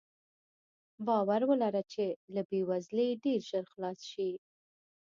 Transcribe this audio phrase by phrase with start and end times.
[1.07, 4.29] باور ولره چې له بې وزلۍ ډېر ژر خلاص شې.